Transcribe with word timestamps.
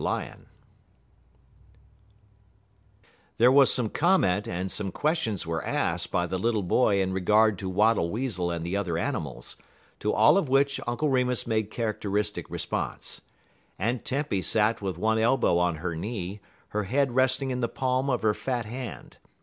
LION 0.01 0.47
There 3.37 3.51
was 3.51 3.71
some 3.71 3.87
comment 3.89 4.47
and 4.47 4.71
some 4.71 4.91
questions 4.91 5.45
were 5.45 5.63
asked 5.63 6.09
by 6.11 6.25
the 6.25 6.39
little 6.39 6.63
boy 6.63 6.99
in 6.99 7.13
regard 7.13 7.59
to 7.59 7.69
Wattle 7.69 8.09
Weasel 8.09 8.49
and 8.49 8.65
the 8.65 8.75
other 8.75 8.97
animals; 8.97 9.57
to 9.99 10.11
all 10.11 10.39
of 10.39 10.49
which 10.49 10.79
Uncle 10.87 11.09
Remus 11.09 11.45
made 11.45 11.69
characteristic 11.69 12.49
response. 12.49 13.21
Aunt 13.77 14.03
Tempy 14.03 14.41
sat 14.41 14.81
with 14.81 14.97
one 14.97 15.19
elbow 15.19 15.59
on 15.59 15.75
her 15.75 15.93
knee, 15.95 16.39
her 16.69 16.85
head 16.85 17.11
resting 17.13 17.51
in 17.51 17.61
the 17.61 17.69
palm 17.69 18.09
of 18.09 18.23
her 18.23 18.33
fat 18.33 18.65
hand. 18.65 19.17